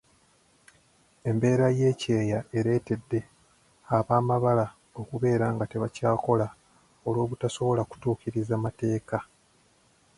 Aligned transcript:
embeera 1.29 1.67
y'ekyeya 1.79 2.39
ereetedde 2.57 3.19
ab'amabala 3.97 4.65
okubeera 4.99 5.45
nga 5.53 5.65
tebakyakola 5.71 6.47
olw'obutasobola 7.07 7.81
kutuukiriza 7.91 8.55
mateeka 8.65 9.17
n'obukwakulizo 9.19 9.99